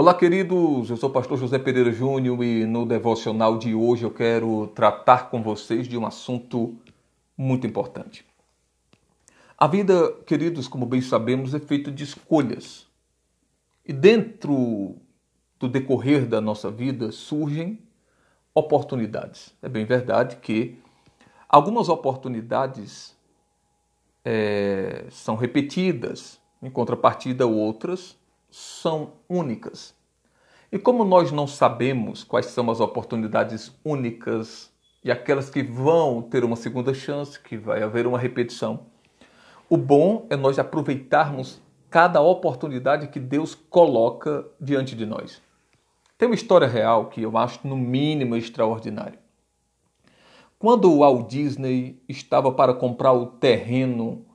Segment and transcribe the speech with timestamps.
[0.00, 0.90] Olá, queridos.
[0.90, 5.28] Eu sou o pastor José Pereira Júnior e no devocional de hoje eu quero tratar
[5.28, 6.78] com vocês de um assunto
[7.36, 8.24] muito importante.
[9.58, 12.86] A vida, queridos, como bem sabemos, é feita de escolhas.
[13.84, 14.94] E dentro
[15.58, 17.80] do decorrer da nossa vida surgem
[18.54, 19.52] oportunidades.
[19.60, 20.78] É bem verdade que
[21.48, 23.16] algumas oportunidades
[24.24, 28.16] é, são repetidas, em contrapartida, outras
[28.50, 29.94] são únicas.
[30.70, 34.70] E como nós não sabemos quais são as oportunidades únicas
[35.02, 38.86] e aquelas que vão ter uma segunda chance, que vai haver uma repetição,
[39.70, 41.60] o bom é nós aproveitarmos
[41.90, 45.40] cada oportunidade que Deus coloca diante de nós.
[46.18, 49.18] Tem uma história real que eu acho no mínimo extraordinária.
[50.58, 54.26] Quando o Walt Disney estava para comprar o terreno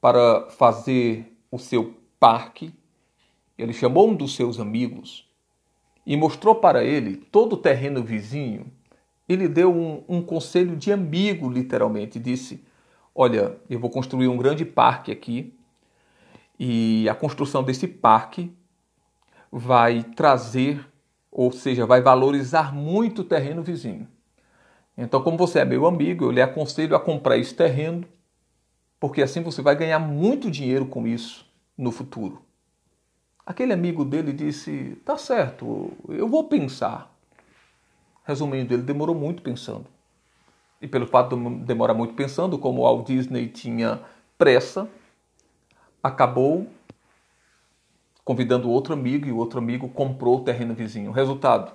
[0.00, 2.72] para fazer o seu parque,
[3.58, 5.28] ele chamou um dos seus amigos
[6.06, 8.70] e mostrou para ele todo o terreno vizinho.
[9.28, 12.18] Ele deu um, um conselho de amigo, literalmente.
[12.18, 12.64] Disse:
[13.14, 15.54] Olha, eu vou construir um grande parque aqui
[16.58, 18.52] e a construção desse parque
[19.50, 20.86] vai trazer,
[21.30, 24.08] ou seja, vai valorizar muito o terreno vizinho.
[24.96, 28.04] Então, como você é meu amigo, eu lhe aconselho a comprar esse terreno,
[29.00, 31.46] porque assim você vai ganhar muito dinheiro com isso
[31.76, 32.42] no futuro.
[33.46, 37.12] Aquele amigo dele disse: Tá certo, eu vou pensar.
[38.24, 39.86] Resumindo, ele demorou muito pensando.
[40.80, 44.00] E pelo fato de demorar muito pensando, como o Walt Disney tinha
[44.38, 44.88] pressa,
[46.02, 46.66] acabou
[48.24, 51.12] convidando outro amigo e o outro amigo comprou o terreno vizinho.
[51.12, 51.72] Resultado: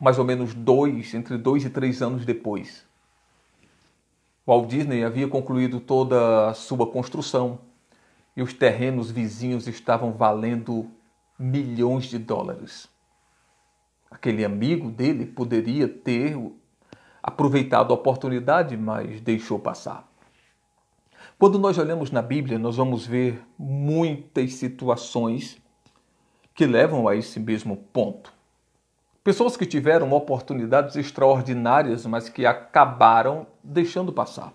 [0.00, 2.86] mais ou menos dois, entre dois e três anos depois,
[4.46, 7.58] Walt Disney havia concluído toda a sua construção
[8.36, 10.90] e os terrenos vizinhos estavam valendo
[11.38, 12.88] milhões de dólares.
[14.10, 16.36] Aquele amigo dele poderia ter
[17.22, 20.08] aproveitado a oportunidade, mas deixou passar.
[21.38, 25.60] Quando nós olhamos na Bíblia, nós vamos ver muitas situações
[26.54, 28.32] que levam a esse mesmo ponto.
[29.24, 34.52] Pessoas que tiveram oportunidades extraordinárias, mas que acabaram deixando passar.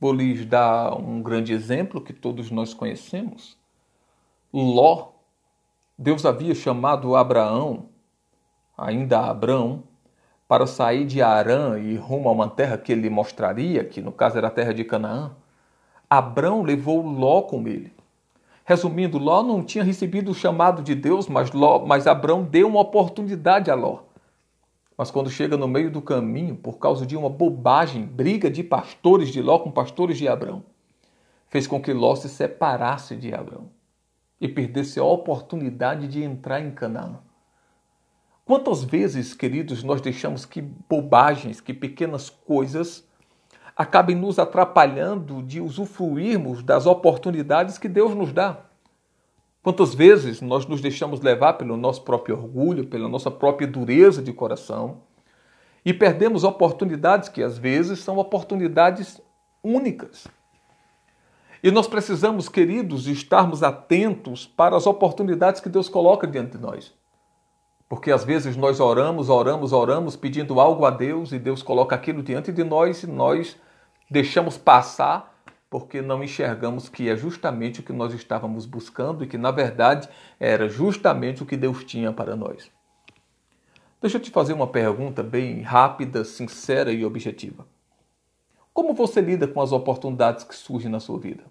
[0.00, 0.14] Vou
[0.46, 3.56] dar um grande exemplo que todos nós conhecemos.
[4.52, 5.08] Ló,
[5.96, 7.86] Deus havia chamado Abraão,
[8.76, 9.84] ainda Abraão,
[10.46, 14.36] para sair de Arã e rumo a uma terra que ele mostraria, que no caso
[14.36, 15.32] era a terra de Canaã.
[16.08, 17.92] Abraão levou Ló com ele.
[18.64, 21.50] Resumindo, Ló não tinha recebido o chamado de Deus, mas,
[21.86, 24.00] mas Abraão deu uma oportunidade a Ló.
[24.96, 29.30] Mas quando chega no meio do caminho, por causa de uma bobagem, briga de pastores
[29.30, 30.62] de Ló com pastores de Abrão,
[31.48, 33.70] fez com que Ló se separasse de Abrão
[34.40, 37.18] e perdesse a oportunidade de entrar em Canaã.
[38.44, 43.08] Quantas vezes, queridos, nós deixamos que bobagens, que pequenas coisas
[43.74, 48.66] acabem nos atrapalhando de usufruirmos das oportunidades que Deus nos dá?
[49.64, 54.30] Quantas vezes nós nos deixamos levar pelo nosso próprio orgulho, pela nossa própria dureza de
[54.30, 54.98] coração
[55.82, 59.22] e perdemos oportunidades que às vezes são oportunidades
[59.62, 60.28] únicas.
[61.62, 66.92] E nós precisamos, queridos, estarmos atentos para as oportunidades que Deus coloca diante de nós.
[67.88, 72.22] Porque às vezes nós oramos, oramos, oramos pedindo algo a Deus e Deus coloca aquilo
[72.22, 73.56] diante de nós e nós
[74.10, 75.33] deixamos passar
[75.74, 80.08] porque não enxergamos que é justamente o que nós estávamos buscando e que, na verdade,
[80.38, 82.70] era justamente o que Deus tinha para nós.
[84.00, 87.66] Deixa eu te fazer uma pergunta bem rápida, sincera e objetiva.
[88.72, 91.42] Como você lida com as oportunidades que surgem na sua vida?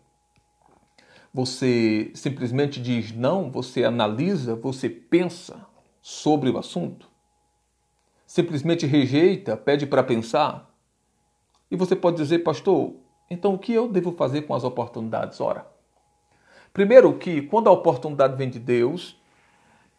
[1.33, 5.67] Você simplesmente diz não, você analisa, você pensa
[6.01, 7.09] sobre o assunto?
[8.25, 10.73] Simplesmente rejeita, pede para pensar?
[11.69, 15.39] E você pode dizer, pastor, então, o que eu devo fazer com as oportunidades?
[15.41, 15.65] Ora,
[16.71, 19.19] primeiro que quando a oportunidade vem de Deus,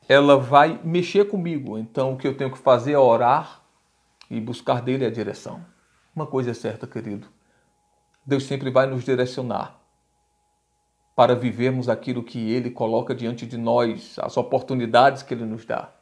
[0.08, 1.78] ela vai mexer comigo.
[1.78, 3.62] Então, o que eu tenho que fazer é orar
[4.30, 5.64] e buscar dele a direção.
[6.14, 7.28] Uma coisa é certa, querido.
[8.24, 9.80] Deus sempre vai nos direcionar
[11.14, 15.92] para vivermos aquilo que ele coloca diante de nós, as oportunidades que ele nos dá.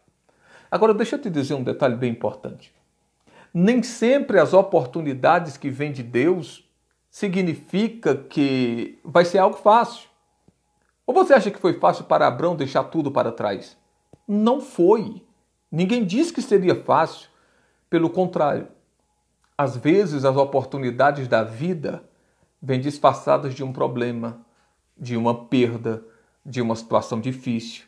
[0.71, 2.75] Agora, deixa eu te dizer um detalhe bem importante.
[3.53, 6.62] Nem sempre as oportunidades que vêm de Deus
[7.13, 10.09] significa que vai ser algo fácil.
[11.07, 13.77] Ou você acha que foi fácil para Abraão deixar tudo para trás?
[14.27, 15.23] Não foi.
[15.71, 17.29] Ninguém disse que seria fácil.
[17.91, 18.67] Pelo contrário,
[19.59, 22.03] às vezes as oportunidades da vida
[22.63, 24.41] vêm disfarçadas de um problema,
[24.97, 26.03] de uma perda,
[26.45, 27.85] de uma situação difícil.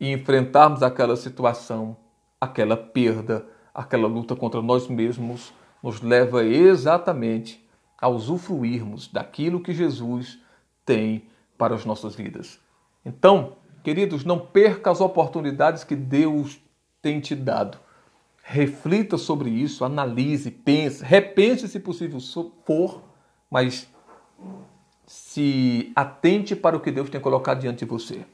[0.00, 1.96] e enfrentarmos aquela situação,
[2.40, 7.62] aquela perda, aquela luta contra nós mesmos, nos leva exatamente
[8.02, 10.38] a usufruirmos daquilo que Jesus
[10.84, 12.58] tem para as nossas vidas.
[13.04, 16.60] Então, queridos, não perca as oportunidades que Deus
[17.00, 17.78] tem te dado.
[18.42, 22.18] Reflita sobre isso, analise, pense, repense se possível
[22.66, 23.02] for,
[23.48, 23.88] mas
[25.06, 28.26] se atente para o que Deus tem colocado diante de você.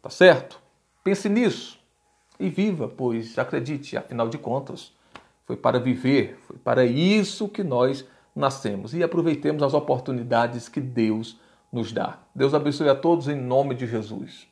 [0.00, 0.60] Tá certo?
[1.02, 1.76] Pense nisso
[2.38, 4.92] e viva, pois acredite, afinal de contas,
[5.44, 8.06] foi para viver, foi para isso que nós
[8.38, 11.38] nascemos e aproveitemos as oportunidades que Deus
[11.70, 12.20] nos dá.
[12.34, 14.48] Deus abençoe a todos em nome de Jesus.